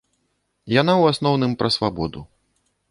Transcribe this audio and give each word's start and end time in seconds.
Яна 0.81 0.93
ў 1.01 1.15
асноўным 1.15 1.51
пра 1.61 1.69
свабоду. 1.77 2.27